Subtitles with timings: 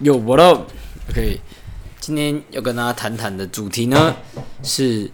[0.00, 0.66] 有我了
[1.10, 1.38] ，OK。
[2.00, 4.16] 今天要跟大家谈谈的主题呢，
[4.62, 5.10] 是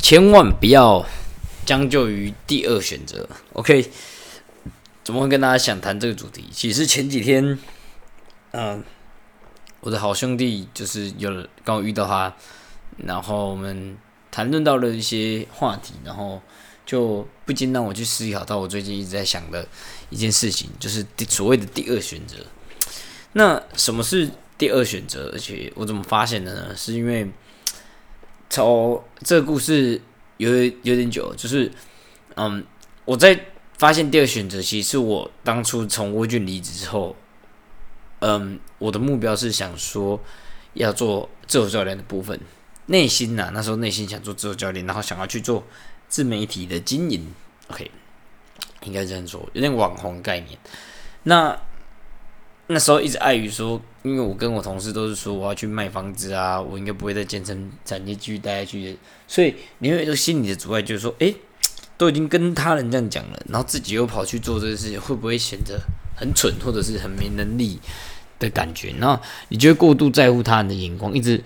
[0.00, 1.06] 千万不要
[1.64, 3.28] 将就于第二选择。
[3.52, 3.88] OK，
[5.04, 6.46] 怎么会跟大家想谈这个主题？
[6.50, 7.56] 其实前几天，
[8.50, 8.82] 嗯，
[9.78, 12.34] 我的好兄弟就是有刚遇到他，
[12.96, 13.96] 然后我们
[14.32, 16.42] 谈论到了一些话题，然后
[16.84, 19.64] 就不禁让我去思考到我最近一直在想的
[20.08, 22.34] 一件事情，就是所谓的第二选择。
[23.32, 25.30] 那什么是第二选择？
[25.32, 26.76] 而且我怎么发现的呢？
[26.76, 27.30] 是因为
[28.48, 30.00] 从这个故事
[30.38, 31.70] 有有点久，就是
[32.34, 32.64] 嗯，
[33.04, 33.38] 我在
[33.78, 37.14] 发现第二选择，其实我当初从沃郡离职之后，
[38.18, 40.20] 嗯，我的目标是想说
[40.74, 42.38] 要做自由教练的部分，
[42.86, 45.64] 内心呐，那时候内心想做自由教练，然后想要去做
[46.08, 47.32] 自媒体的经营
[47.68, 47.88] ，OK，
[48.82, 50.58] 应该这样说，有点网红概念，
[51.22, 51.56] 那。
[52.72, 61.34] 那时候一直碍于说，因为我跟我同事都是说我要去卖房子啊，我应该不会在健身产业继续待下去，所以你会有心理的阻碍，就是说，诶，
[61.98, 65.80] 都已经跟他人这样讲了，然后自己又跑去做这个事情，会不会显得
[66.14, 67.80] 很蠢，或者是很没能力
[68.38, 68.94] 的感觉？
[69.00, 71.42] 然后你就会过度在乎他人的眼光，一直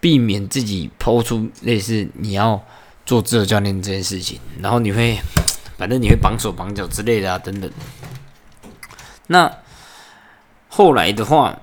[0.00, 2.60] 避免自己抛出类似你要
[3.06, 5.16] 做自由教练这件事情，然后你会，
[5.76, 7.70] 反正你会绑手绑脚之类的啊，等等。
[9.28, 9.56] 那。
[10.78, 11.60] 后来的话，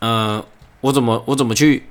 [0.00, 0.44] 呃，
[0.82, 1.86] 我怎么我怎么去，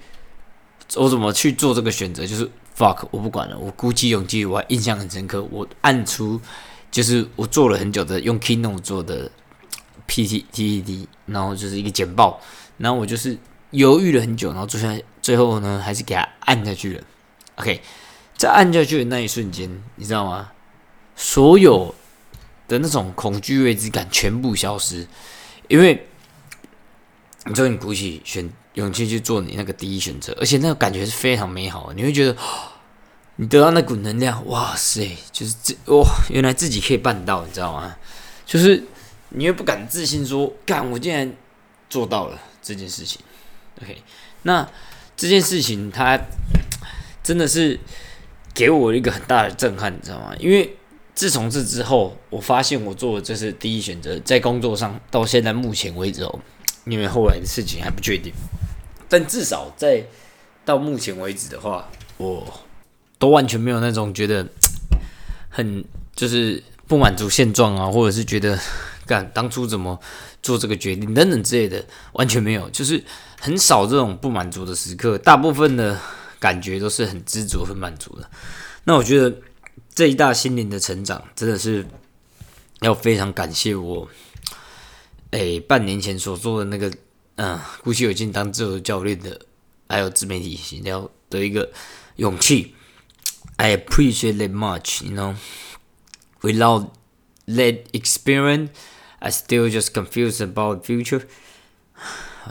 [0.95, 2.23] 我怎么去做这个选择？
[2.23, 5.41] 就是 fuck，我不管了，我鼓起勇气，我还印象很深刻。
[5.49, 6.39] 我按出
[6.91, 9.31] 就是我做了很久的用 Keynote 做的
[10.05, 12.39] P T T D，然后就是一个简报，
[12.77, 13.35] 然后我就是
[13.71, 17.03] 犹豫了很久，然后最后最后呢，还是给他按下去了。
[17.55, 17.81] OK，
[18.37, 20.51] 在按下去的那一瞬间，你知道吗？
[21.15, 21.95] 所有
[22.67, 25.07] 的那种恐惧未知感全部消失，
[25.67, 26.05] 因为。
[27.45, 31.94] 你就你鼓起选勇气去做你那个第一选择，而且那个感觉是非常美好的。
[31.95, 32.36] 你会觉得，
[33.38, 37.96] 你得到那股能量，哇塞，就是这哇，原来自己可以办到，你知道吗？
[38.46, 38.84] 就是
[39.30, 41.34] 你又不敢自信说，干，我竟然
[41.90, 43.19] 做到了这件事情。
[43.81, 43.97] OK，
[44.44, 44.69] 那
[45.18, 46.19] 这件事情它
[47.24, 47.80] 真的是
[48.53, 50.35] 给我一个很大的震撼，你知道吗？
[50.40, 50.75] 因为
[51.16, 56.40] 自从这之后，我发现我做的这是第一选择，在工作上到现在目前为止哦。
[56.86, 58.34] 因为后来的事情还不确定，
[59.08, 60.03] 但至少在
[60.66, 61.88] 到目前为止的话，
[62.18, 62.62] 我
[63.19, 64.47] 都完全没有那种觉得
[65.50, 65.84] 很
[66.16, 68.58] 就是不满足现状啊，或者是觉得
[69.06, 70.00] 干当初怎么
[70.42, 73.03] 做这个决定等等之类的，完全没有，就是
[73.40, 76.00] 很少这种不满足的时刻，大部分的
[76.40, 78.28] 感觉都是很知足、很满足的。
[78.86, 79.36] 那我觉得
[79.94, 81.86] 这一大心灵的成长，真的是
[82.80, 84.08] 要非常感谢我。
[85.31, 86.92] 哎，半年前所做的那个，
[87.36, 89.46] 嗯，鼓起勇气当自由教练的，
[89.88, 91.72] 还有自媒体形象的一个
[92.18, 92.75] 勇气
[93.56, 95.06] ，I appreciate that much.
[95.06, 95.36] You know,
[96.42, 96.90] without
[97.47, 98.72] that experience,
[99.19, 101.24] I still just confused about future.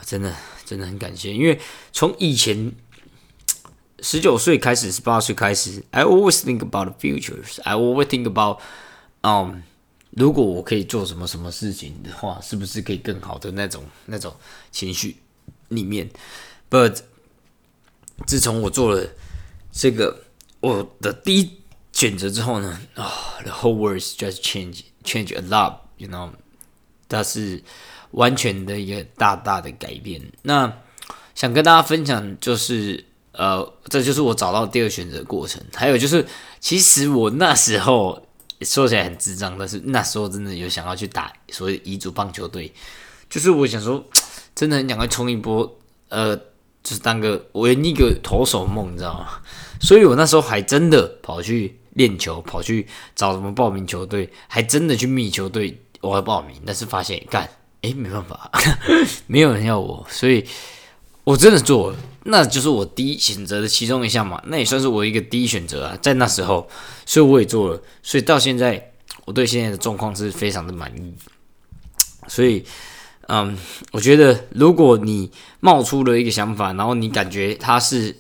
[0.06, 1.60] 真的，真的很感谢，因为
[1.92, 2.72] 从以前
[4.00, 7.60] 十九岁开始，十八岁开始，I always think about the futures.
[7.62, 8.60] I always think about,
[9.20, 9.64] um.
[10.10, 14.34] 如果我可以做什么什么事情的话，是不是可以更好的那种那种
[14.72, 15.16] 情绪
[15.68, 16.10] 里面
[16.68, 16.98] ？But
[18.26, 19.08] 自从我做了
[19.70, 20.24] 这个
[20.58, 21.60] 我的第一
[21.92, 23.08] 选择之后呢，啊
[23.44, 26.30] ，the whole world just change change a lot，you know，
[27.08, 27.62] 它是
[28.10, 30.20] 完全的一个大大的改变。
[30.42, 30.76] 那
[31.36, 35.62] 想跟大家分享就是，呃，这就是我找到第二选择过程。
[35.72, 36.26] 还有就是，
[36.58, 38.26] 其实我那时候。
[38.62, 42.72] 说起来很智障，但是那时候真的有想要去打所谓乙组棒球队，
[43.28, 44.04] 就是我想说，
[44.54, 45.78] 真的很想要冲一波，
[46.08, 46.36] 呃，
[46.82, 49.40] 就是当个圆一个投手梦，你知道吗？
[49.80, 57.48] 所以我那时候还真的跑去练球，跑去找什么报名球队，还真的去密球队，我要报名，但是发现干，
[57.80, 58.50] 诶，没办法，
[59.26, 60.46] 没有人要我，所以
[61.30, 61.96] 我真的做了。
[62.24, 66.68] 那就是我第一选择的其中一项嘛，那也算是我一个第一选择啊，在那时候，
[67.06, 68.92] 所以我也做了，所以到现在
[69.24, 71.14] 我对现在的状况是非常的满意。
[72.26, 72.64] 所以，
[73.28, 73.56] 嗯，
[73.92, 75.30] 我觉得如果你
[75.60, 78.14] 冒出了一个想法，然后你感觉它是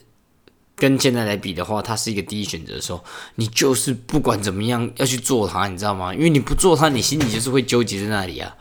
[0.76, 3.04] 跟现在来比的话，它是一个第一选择的时候，
[3.34, 6.14] 你就是不管怎么样要去做它，你知道吗？
[6.14, 8.54] 因为你不做它，你心里就是会纠结在那里啊。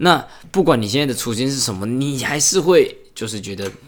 [0.00, 3.68] 那不管你现在的处境是什么，你还是会就是觉得。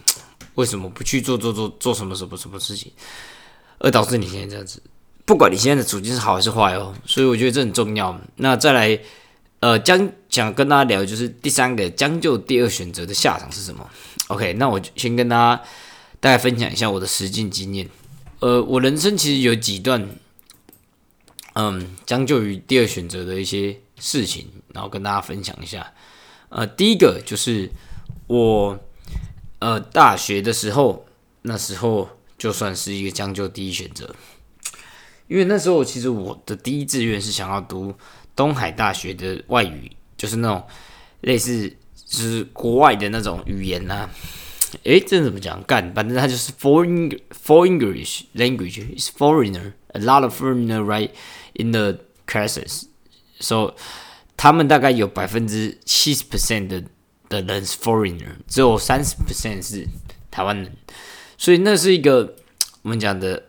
[0.57, 2.93] 为什么不去做做做做什么什么什么事情，
[3.79, 4.83] 而导致你现在这样子？
[5.25, 8.21] 不管你现在的处境是好还是坏哦，所以我觉得这很重要。
[8.37, 8.99] 那再来，
[9.61, 13.89] 呃，将想跟大家聊就是第三个将就第二选择的下场是什么
[14.27, 15.63] ？OK，那我先跟大家
[16.19, 17.89] 大概分享一下我的实践经验。
[18.41, 20.05] 呃，我人生其实有几段，
[21.55, 25.91] 嗯，将就于第二选择的一些事情，然后跟大家分享一下。
[26.49, 27.71] 呃，第一个就是
[28.27, 28.79] 我
[29.61, 31.07] 呃大学的时候，
[31.43, 34.15] 那时候就算是一个将就第一选择，
[35.29, 37.95] 因为那时候其实我的第一志愿是想要读
[38.35, 40.67] 东海大学的外语，就是那种
[41.21, 44.11] 类似就是国外的那种语言呐。
[44.85, 45.61] 诶，这怎么讲？
[45.65, 51.11] 干，反正它就是 foreign foreign English language is foreigner a lot of foreigner right
[51.55, 52.85] in the classes.
[53.41, 53.75] So
[54.37, 56.85] 他们大概有百分之七十 percent 的
[57.31, 59.87] 的人是 foreigner，只有三十 percent 是
[60.31, 60.71] 台湾人。
[61.39, 62.37] 所以那是一个
[62.83, 63.43] 我们讲的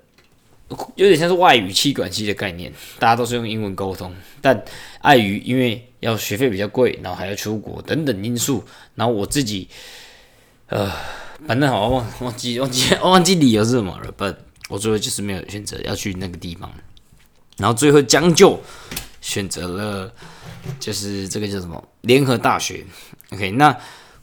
[0.95, 4.63] 有点像是外语气管系的概念，大家都是用英文沟通，但
[5.01, 8.63] 碍于因为要学费比较贵，然后还要出国等等因素，
[8.95, 9.67] 然后我自己。
[10.67, 10.89] 呃，
[11.45, 14.09] 反正好像忘忘记忘记忘记理由是什么了。
[14.13, 14.23] 不，
[14.69, 16.71] 我最后就是没有选择要去那个地方，
[17.57, 18.57] 然后最后将就
[19.19, 20.13] 选择了，
[20.79, 22.85] 就是这个叫什么联合大学。
[23.31, 23.75] OK，那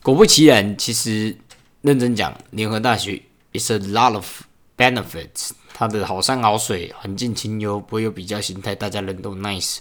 [0.02, 1.36] 果不其然，其实
[1.82, 4.42] 认真讲，联合大学 is a lot of
[4.76, 5.50] benefits。
[5.72, 9.78] 它的好山好水，环境清幽，不会有比较心态，大家人都 nice，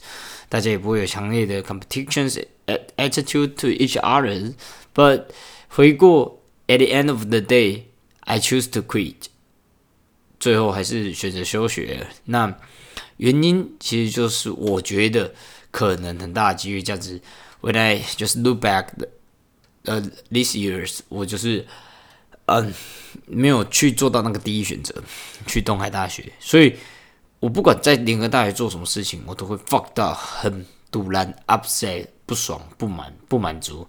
[0.48, 2.44] 大家也不会有强烈的 competitions
[2.98, 4.54] attitude to each other。
[4.94, 5.26] But
[5.68, 6.36] 回过。
[6.70, 7.84] At the end of the day,
[8.26, 9.16] I choose to quit。
[10.38, 12.06] 最后还是选择休学。
[12.26, 12.54] 那
[13.16, 15.34] 原因其实就是我觉得
[15.78, 17.22] 可能很大的机遇价值。
[17.62, 18.88] When I just look back
[19.84, 20.02] 呃
[20.32, 21.68] these years，我就是
[22.46, 22.74] 嗯
[23.28, 24.96] 没有去做到那个第一选择，
[25.46, 26.34] 去东海大学。
[26.40, 26.76] 所以
[27.40, 33.88] 我不管在联合大学做什么事情，我都会 fuck 到很突然 upset 不爽不满不满足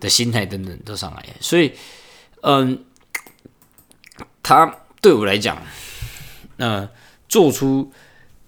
[0.00, 1.24] 的心态等等都上来。
[1.40, 1.72] 所以。
[2.42, 2.86] 嗯，
[4.42, 5.62] 他对我来讲，
[6.56, 6.88] 那
[7.28, 7.92] 做出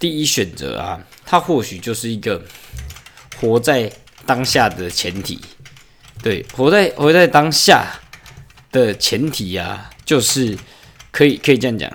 [0.02, 2.44] 第一选择啊，他或许就是一个
[3.37, 3.88] 活在
[4.26, 5.38] 当下的前提。
[6.20, 8.00] 对，活在活在当下
[8.72, 10.58] 的前提啊，就是
[11.12, 11.88] 可以可以这样讲，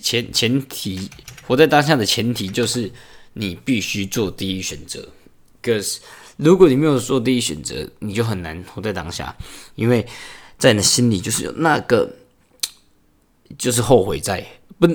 [0.00, 1.08] 前前提
[1.46, 2.90] 活在当下的前提就是
[3.34, 5.08] 你必须做第一选择。
[5.62, 6.00] 可是
[6.36, 9.36] 如果你没有做第一选择，你就很难活在当下，
[9.76, 10.04] 因为。
[10.56, 12.08] 在你的心里就是有那个，
[13.58, 14.42] 就是后悔在
[14.78, 14.86] 不，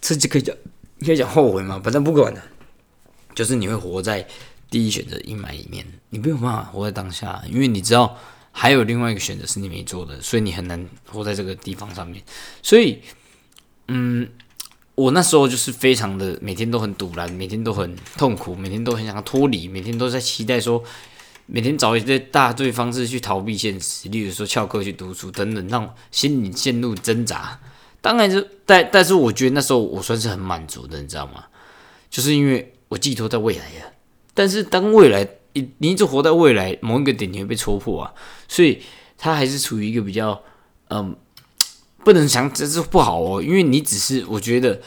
[0.00, 0.56] 这就可以讲，
[0.98, 1.80] 你可以讲后悔嘛？
[1.82, 2.42] 反正不管了，
[3.34, 4.26] 就是你会活在
[4.70, 8.16] 第一选择阴霾里面，你没有办法活在当下，因为你知道
[8.52, 12.22] 还有另外一个选择是你没做的，所以你很难活在这个地方上面。
[12.62, 13.00] 所以，
[13.88, 14.28] 嗯，
[14.94, 20.82] 我那时候就是非常的每天都很堵然，每天都很痛苦，每天都很想脱离，每天都在期待说。
[21.50, 27.58] 每天找一些大对方式去逃避现实，例如说翘课去读书等等，让心里陷入挣扎。
[28.00, 31.44] 当然，就但但是我觉得那时候我算是很满足的，你知道吗？
[32.08, 33.84] 就是因为我寄托在未来呀。
[34.34, 38.14] 但是当未来你你一直活在未来某一个点，你会被戳破啊。
[38.46, 38.80] 所以
[39.16, 40.40] 他还是处于一个比较
[40.88, 41.16] 嗯，
[42.04, 44.80] 不能想这是不好哦，因为你只是我觉得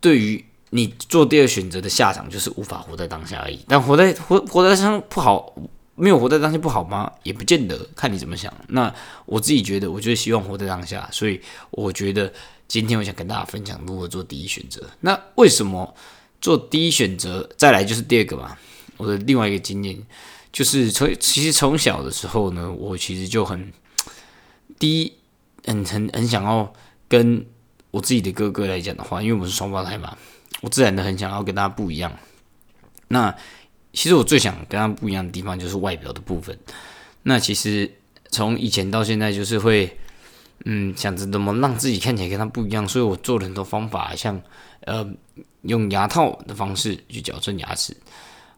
[0.00, 3.64] 对于你做第二选择的下场就是无法活在当下而已。
[3.68, 5.54] 但活在活活在当下不好。
[6.00, 7.12] 没有活在当下不好吗？
[7.22, 8.52] 也不见得，看你怎么想。
[8.68, 8.92] 那
[9.26, 11.40] 我自己觉得，我就是希望活在当下，所以
[11.70, 12.32] 我觉得
[12.66, 14.88] 今天我想跟大家分享如何做第一选择。
[15.00, 15.94] 那为什么
[16.40, 17.48] 做第一选择？
[17.56, 18.56] 再来就是第二个嘛。
[18.96, 19.98] 我的另外一个经验
[20.52, 23.72] 就是从其实从小的时候呢，我其实就很
[24.78, 25.12] 第一
[25.64, 26.72] 很很很想要
[27.08, 27.46] 跟
[27.90, 30.16] 我自己的哥哥来讲的话，因为我们是双胞胎嘛，
[30.60, 32.12] 我自然的很想要跟他不一样。
[33.08, 33.34] 那
[33.92, 36.56] 其实我最想跟他不一样的地方就是外表的部分。
[37.22, 37.90] 那其实
[38.30, 39.98] 从以前到现在，就是会
[40.64, 44.40] 嗯想着怎么让自己看起来跟他不一样，所以我做了很多方法，像
[44.82, 45.06] 呃
[45.62, 47.96] 用牙套的方式去矫正牙齿，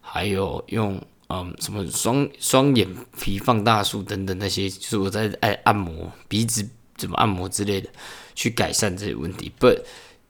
[0.01, 2.87] 还有用嗯什么双双眼
[3.19, 7.89] 皮放大术等等那些，就是我在爱按摩鼻子怎么按摩之类的，
[8.35, 9.51] 去改善这些问题。
[9.59, 9.67] 不，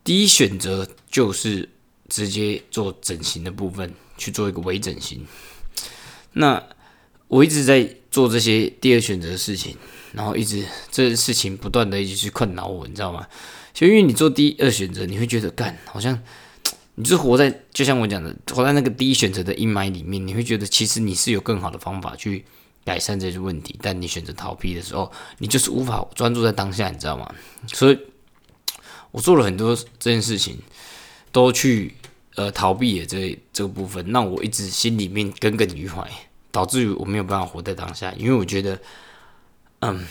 [0.04, 1.68] 第一选择就是
[2.08, 3.92] 直接做整形的部分。
[4.16, 5.26] 去做一个微整形，
[6.34, 6.62] 那
[7.28, 9.76] 我一直在做这些第二选择的事情，
[10.12, 13.26] 然后一直这件事情不断的一直去困扰我，你知道吗？
[13.72, 16.22] 就因为你做第二选择，你会觉得干好像
[16.96, 22.44] 你就活在就像我讲的，活在那个第一选择的阴霾里面，你会觉得其实你是有更好的方法去
[22.84, 27.34] 改善这些问题，但你选择逃避的时候，你就是无法专注在当下，你知道吗？
[27.72, 27.98] 所以，
[29.10, 30.58] 我做了很多这件事情，
[31.32, 31.94] 都去。
[32.34, 36.06] 呃，逃避的这这个部分，让我一直心里面耿耿于怀。
[36.54, 38.78] 导致于我没有办法活在当下，因为我觉得，
[39.78, 40.06] 嗯，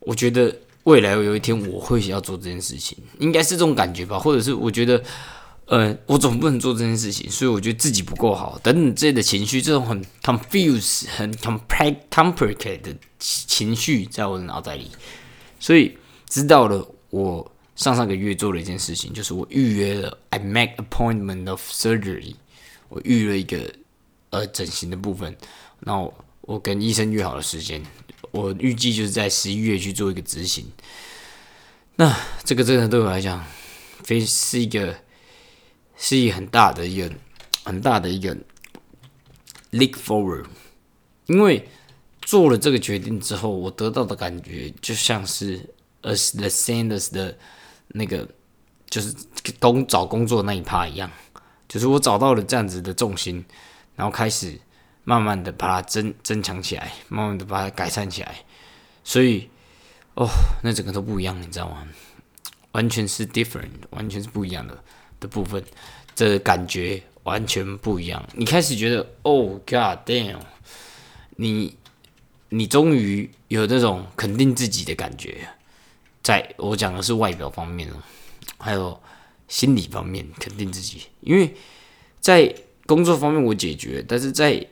[0.00, 5.04] 我觉得未来有一天我会要做这件事情，应该是这种感觉吧，或者是我觉得，
[5.66, 14.90] 呃，我总不能做这件事情，所以我觉得自己不够好，等等这类的情绪，这种很 confuse、很 complicated 的情绪在我的脑袋里，
[15.60, 15.98] 所以
[16.30, 22.34] 知道了，我上上个月做了一件事情，就是我预约了，I make appointment of surgery，
[22.88, 23.72] 我预约一个
[24.30, 25.36] 呃整形的部分，
[25.80, 27.82] 那我我跟医生约好了时间。
[28.30, 30.64] 我预计就是在十一月去做一个执行，
[31.96, 33.44] 那这个真的对我来讲，
[34.02, 34.96] 非是一个
[35.96, 37.12] 是一个很大的一个
[37.64, 38.34] 很大的一个
[39.72, 40.46] leap forward，
[41.26, 41.68] 因为
[42.22, 45.58] 做了这个决定之后，我得到的感觉就像是
[46.02, 47.36] as the Sanders 的
[47.92, 48.28] 那个
[48.90, 49.14] 就是
[49.58, 51.10] 工找工作那一趴一样，
[51.68, 53.44] 就是我找到了这样子的重心，
[53.96, 54.58] 然后开始。
[55.04, 58.36] 慢慢的把它增增强起来，慢慢的把它改善起来，
[59.02, 59.50] 所以
[60.14, 60.28] 哦，
[60.62, 61.84] 那整个都不一样，你知道吗？
[62.70, 64.78] 完全是 different，完全是不一样的
[65.18, 65.60] 的部分，
[66.14, 68.24] 这感觉完全不一样。
[68.34, 70.38] 你开始觉得哦，God damn，
[71.30, 71.76] 你
[72.50, 75.48] 你终于有那种肯定自己的感觉，
[76.22, 77.96] 在我讲的是外表方面了，
[78.58, 79.00] 还有
[79.48, 81.54] 心理方面肯定自己，因为
[82.20, 82.54] 在
[82.86, 84.64] 工作方面我解决，但是在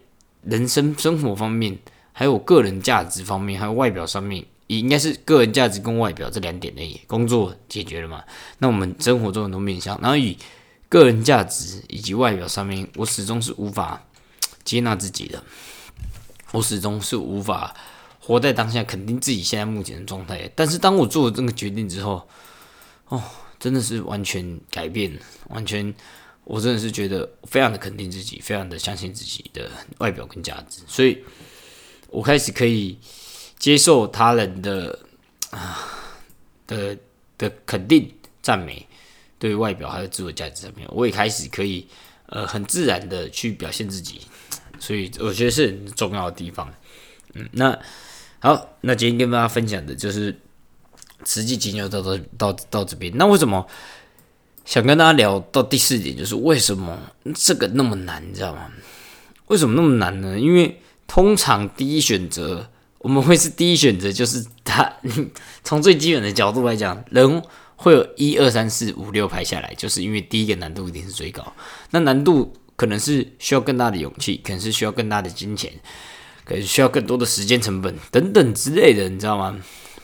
[0.43, 1.77] 人生生活方面，
[2.13, 7.01] 还有个人价值方面，还有外表上面，也应该是个人价值跟外表这两点而已。
[7.07, 8.23] 工作解决了嘛？
[8.59, 10.39] 那我们生活中很多面向，然后以
[10.89, 14.03] 个人价值以及外表上面，我始终是无法
[14.65, 15.43] 接纳自己的，
[16.53, 17.75] 我始终是无法
[18.21, 20.49] 活在当下，肯定自己现在目前的状态。
[20.55, 22.29] 但是当我做了这个决定之后，
[23.09, 23.21] 哦，
[23.59, 25.93] 真的是完全改变，完全。
[26.45, 31.23] 我真的是觉得非常的肯定自己，非常的相信自己的外表跟价值，所以
[32.09, 32.99] 我开始可以
[33.57, 34.99] 接受他人的
[35.51, 35.87] 啊
[36.67, 36.97] 的
[37.39, 38.13] 的肯定
[38.43, 38.85] 赞美，
[39.39, 41.87] 对外表还有自我价值上面，我也开始可以
[42.27, 44.23] 呃很自然的去表现自己，
[44.81, 46.73] 所以我觉得是很重要的地方。
[47.35, 47.79] 嗯，那
[48.41, 50.37] 好，那今天跟大家分享的就是
[51.25, 53.67] 实际经验到到到到这边，那为什么？
[54.63, 56.97] 想跟大家聊到第四点，就是为什么
[57.35, 58.71] 这个那么难，你知道吗？
[59.47, 60.39] 为什么那么难呢？
[60.39, 64.95] 因为通常第一选择我们会是第一选择，就是他
[65.65, 67.43] 从最基本的角度来讲，人
[67.75, 71.53] 会有一二三四五六排下来，就是因为第一个难度一定是最高。
[71.91, 75.73] 那难度可能是需要更大的勇气，可能是需要更大的金钱，
[76.51, 79.57] 可能需要更多的时间成本等等之类的，你知道吗？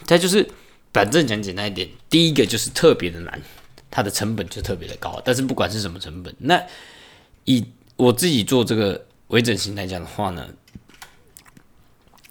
[0.04, 0.48] 再就是，
[0.92, 3.42] 反正讲简单一点，第一个就是特别的难。
[3.88, 6.62] 它的成本就特别的高，但是不管是什么成本，那
[7.44, 7.64] 以
[7.96, 10.46] 我自己做这个微整形来讲的话呢，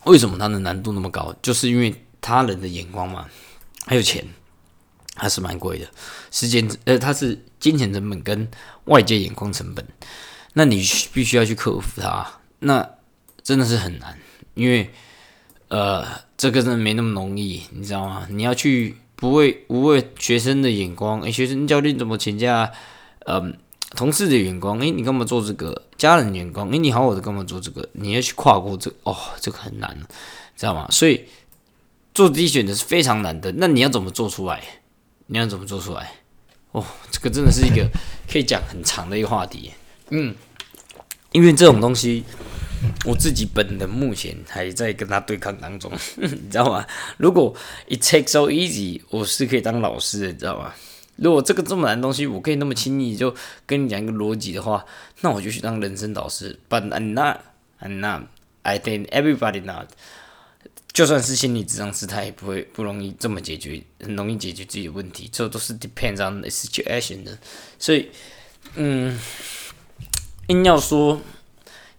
[0.03, 1.35] 为什么它的难度那么高？
[1.41, 3.27] 就是因为他人的眼光嘛，
[3.87, 4.23] 还有钱，
[5.15, 5.87] 还是蛮贵的。
[6.29, 8.47] 时间呃，它是金钱成本跟
[8.83, 9.83] 外界眼光成本，
[10.53, 12.87] 那你必须要去克服它，那
[13.45, 14.19] 真的是很难，
[14.55, 14.89] 因为
[15.69, 18.27] 呃，这个真的没那么容易，你知道吗？
[18.29, 18.97] 你要去。
[19.17, 22.69] 不为无为学生的眼光，诶，学生教练怎么请假？
[23.25, 23.57] 嗯，
[23.91, 25.83] 同事的眼光，诶，你干嘛做这个？
[25.97, 27.87] 家人眼光，诶，你好好的干嘛做这个？
[27.93, 29.97] 你要去跨过这，哦，这个很难，
[30.57, 30.85] 知道吗？
[30.91, 31.23] 所以
[32.13, 33.53] 做第一选择是非常难的。
[33.53, 34.61] 那你要怎么做出来？
[35.27, 36.11] 你要怎么做出来？
[36.73, 37.89] 哦，这个真的是一个
[38.29, 39.71] 可以讲很长的一个话题。
[40.09, 40.35] 嗯，
[41.31, 42.25] 因为这种东西。
[43.05, 46.85] 我自己本人目前还在跟他对抗当中， 你知道吗？
[47.17, 47.55] 如果
[47.87, 50.73] it takes so easy，我是可以当老师的，你知道吗？
[51.17, 53.33] 如果这个这么难的东西，我可以那么轻易就
[53.65, 54.85] 跟你讲一个逻辑的话，
[55.21, 56.59] 那我就去当人生导师。
[56.67, 57.41] But I'm not,
[57.79, 58.23] I'm not.
[58.63, 59.87] I think everybody not.
[60.91, 65.29] 就算是心理智商师，他也不会不容易这么解决，很容易解决自己的问题。
[65.31, 67.37] 这都是 depends on the situation 的。
[67.77, 68.09] 所以，
[68.75, 69.17] 嗯，
[70.47, 71.21] 硬要说。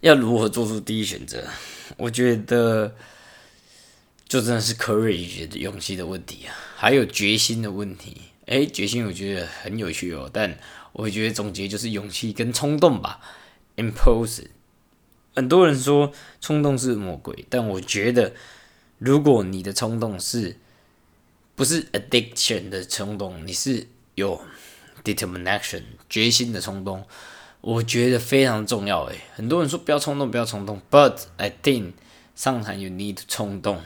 [0.01, 1.47] 要如何做出第一选择？
[1.97, 2.95] 我觉得
[4.27, 8.21] 就真的是 courage 的勇气的问题啊，还有决心的问题。
[8.45, 10.57] 诶，决心我觉得很有趣哦，但
[10.93, 13.19] 我觉得总结就是勇气跟冲动吧。
[13.75, 14.45] Impulse，
[15.35, 18.33] 很多人说冲动是魔鬼，但我觉得
[18.99, 20.57] 如果你的冲动是
[21.55, 24.41] 不是 addiction 的冲动，你是有
[25.03, 27.05] determination 决心的冲动。
[27.61, 31.93] 我觉得非常重要诶，很多人说不要冲动，不要冲动，But I think
[32.37, 33.81] sometimes you need 冲动。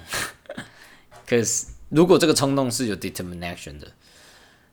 [1.26, 3.92] 可是如果这个冲动是有 determination 的，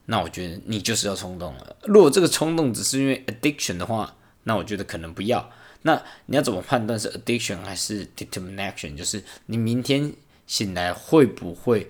[0.05, 1.75] 那我觉得你就是要冲动了。
[1.83, 5.51] 如果这个冲动只是因为 addiction 的话，那我觉得可能不要。
[5.83, 8.97] 那你要怎么判断是 addiction 还是 determination？
[8.97, 10.13] 就是你明天
[10.45, 11.89] 醒来会不会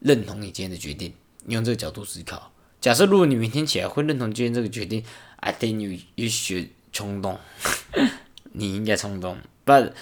[0.00, 1.14] 认同你今天的决定？
[1.44, 2.52] 你用这个角度思考。
[2.80, 5.04] 假设如果你明天起来会认同今天这个决定
[5.36, 7.38] ，I think you you should 冲动，
[8.52, 9.38] 你应该冲动。
[9.66, 9.92] But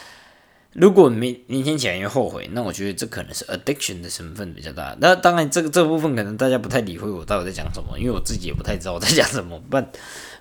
[0.72, 4.96] 如果明明天起来又后悔，那我觉得这可能是 addiction 的成分比较大。
[5.00, 9.60] 那当然，这个这部分可能大家不太理会我到底在讲什么，因为我自己也不太知道我在讲什么。
[9.68, 9.86] But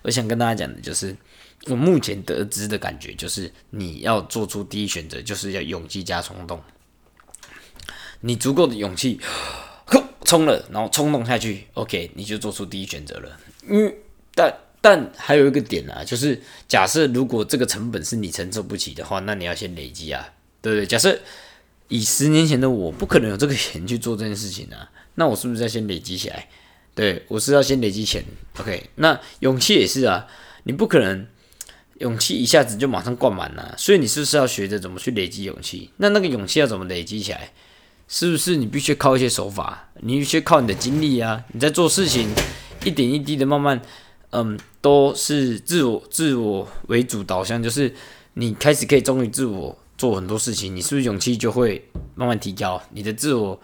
[0.04, 1.16] 我想跟大家讲的就是，
[1.66, 6.62] 我目前得知的感觉就是，你要做出第一选择，就是要勇气加冲动。
[8.22, 9.20] 你足够的勇气，
[10.26, 13.40] 冲了，然后冲动下去，OK，你就做出第一选择了。
[13.68, 13.94] 嗯，
[14.34, 20.86] 但但还有一个点啊，就是假设如果这个成本是你承受不起的话，那你要先累积啊，对不对？
[20.86, 21.18] 假设
[21.88, 26.48] 以十年前的我不可能有这个钱去做这件事情啊，那我是不是要先累积起来？
[26.94, 28.24] 对我是要先累积钱
[28.60, 28.90] ，OK？
[28.96, 30.28] 那勇气也是啊，
[30.64, 31.28] 你不可能
[32.00, 35.92] 勇气一下子就马上灌满了，所以你是不是要学着怎么去累积勇气？
[35.98, 37.52] 那那个勇气要怎么累积起来？
[38.08, 39.90] 是不是你必须靠一些手法？
[40.00, 41.44] 你必须靠你的经历啊！
[41.52, 42.30] 你在做事情，
[42.86, 43.82] 一点一滴的慢慢，
[44.30, 47.94] 嗯，都是自我自我为主导向，就是
[48.36, 52.82] 你开始可以忠于自我做很多事情，你是不是勇气就会慢慢提高？
[52.92, 53.60] 你的自我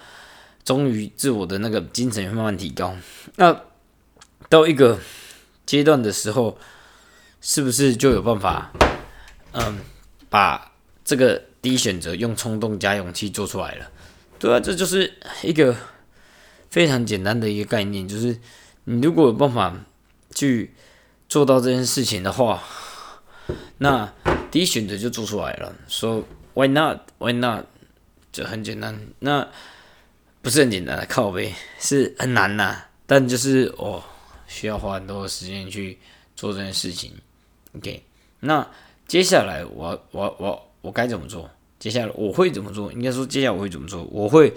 [0.65, 2.93] 忠于自我的那个精神会慢慢提高。
[3.37, 3.61] 那
[4.49, 4.99] 到一个
[5.65, 6.57] 阶段的时候，
[7.39, 8.73] 是不是就有办法，
[9.53, 9.79] 嗯，
[10.29, 10.73] 把
[11.05, 13.89] 这个第一选择用冲动加勇气做出来了？
[14.43, 15.73] 对啊，这就是一个
[16.69, 18.37] 非常简单的一个概念，就是
[18.83, 19.73] 你如果有办法
[20.35, 20.73] 去
[21.29, 22.61] 做到这件事情的话，
[23.77, 24.13] 那
[24.51, 25.73] 第一选择就做出来了。
[25.87, 26.99] 说 Why not?
[27.19, 27.67] Why not?
[28.33, 28.99] 就很简单。
[29.19, 29.47] 那
[30.41, 32.83] 不是很简单的靠背，是很难呐。
[33.05, 34.03] 但就是哦，
[34.45, 35.97] 需要花很多的时间去
[36.35, 37.13] 做这件事情。
[37.77, 38.03] OK，
[38.41, 38.69] 那
[39.07, 41.49] 接下来我我我我该怎么做？
[41.83, 42.89] 接下来我会怎么做？
[42.93, 44.05] 应该说，接下来我会怎么做？
[44.05, 44.53] 我会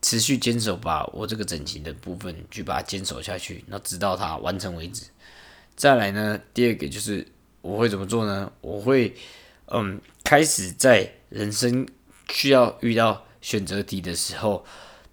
[0.00, 5.04] 持续坚守，把我这个整形的部分去把它坚守下去，那直到它完成为止。
[5.76, 7.26] 再来呢，第二个就是
[7.60, 8.50] 我会怎么做呢？
[8.62, 9.14] 我会
[9.66, 11.86] 嗯，开始在人生
[12.30, 14.64] 需要遇到选择题的时候，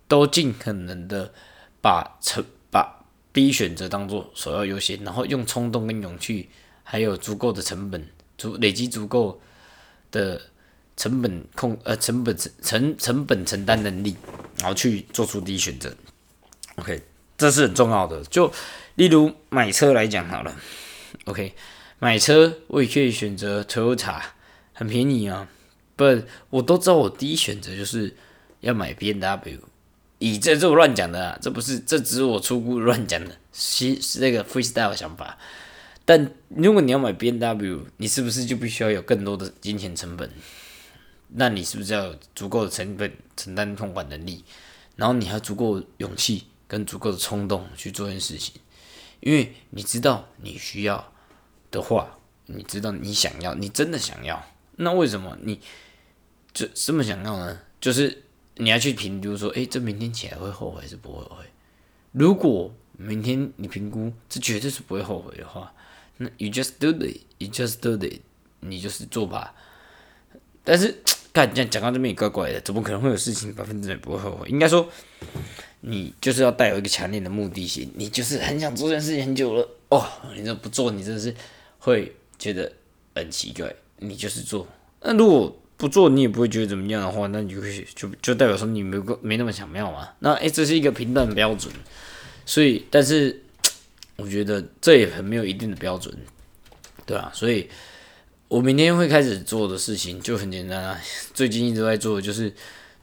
[0.08, 1.34] 都尽可能的
[1.82, 6.48] 把成把 B 选择当做首要优先，然后用冲动跟勇气，
[6.84, 9.42] 还有足够的成本，足累积足够
[10.12, 10.44] 的。
[11.02, 14.16] 成本控呃成本承成成本承担能力，
[14.60, 15.92] 然后去做出第一选择
[16.76, 17.02] ，OK，
[17.36, 18.24] 这是很重要的。
[18.26, 18.54] 就
[18.94, 20.56] 例如买车来讲好了
[21.26, 21.56] ，OK，
[21.98, 24.22] 买车我也可以选择 Toyota，
[24.74, 25.48] 很便宜啊。
[25.96, 26.06] 不，
[26.52, 28.16] 我都知道我第一选择就是
[28.60, 29.58] 要买 BMW。
[30.20, 35.36] 以这这我乱讲的啊，这不是这只是我粗估乱讲的，是是那个 freestyle 想法。
[36.06, 40.30] 但如果你要买 BMW，你是不是就必须要有更多的金钱成本？
[41.34, 44.44] 那你是不是要有足够的成本承担通管能力？
[44.98, 48.56] 然后你还足够勇气跟足够的冲动去做件事情，
[49.22, 51.12] 因为你知道你需要
[51.72, 55.60] 的话，你知道你想要，你真的想要，那为什么你
[56.54, 57.60] 这这么想要呢？
[57.80, 58.24] 就是
[58.56, 61.46] 你要去评估说，诶，这明天起来会后悔是不会后悔？
[62.12, 65.74] 如果明天你评估这绝对是不会后悔的话，
[66.18, 68.20] 那 you just do it，you just do it，
[68.60, 69.56] 你就是做吧。
[70.66, 71.02] 但是。
[71.34, 74.50] 看，这样讲到这边也怪怪的，怎么可能会有事情百分之百不会后悔？
[74.50, 74.88] 应该说，
[75.80, 81.34] 你就是要带有一个强烈的目的性，你就是很想做这件事情很久了哦，你这不做，你真的是
[81.80, 82.72] 会觉得
[83.16, 83.74] 很奇怪。
[84.00, 84.68] 你就是做，
[85.02, 87.62] 那如果不做，你也不会觉得怎么样的话，那你就
[87.96, 90.10] 就就代表说你没个没那么想要嘛。
[90.20, 91.72] 那诶，这是一个评断标准，
[92.46, 93.42] 所以，但是
[94.16, 96.14] 我觉得这也很没有一定的标准，
[97.06, 97.70] 对啊，所以。
[98.52, 101.02] 我明天会开始做的事情就很简单啊，
[101.34, 102.54] 最近一直在做的就是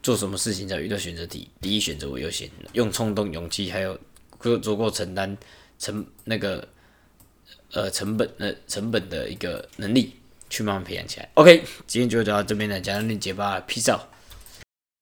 [0.03, 3.99] 做什么事情在遇到选择题，第一选择我优先，用冲动、勇气还有
[4.39, 5.35] 足足够承担
[5.79, 6.67] 成那个
[7.71, 10.13] 呃成本呃成本的一个能力
[10.51, 11.27] 去慢慢培养起来。
[11.33, 14.01] OK，今天就到这边了，讲到链接吧，Peace out。